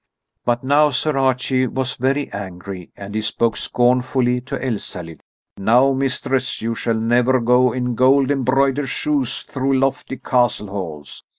[0.45, 5.17] But now Sir Archie was very angry, and he spoke scornfully to Elsalill.
[5.57, 11.23] "Now, mistress, you shall never go in gold embroidered shoes through lofty castle halls.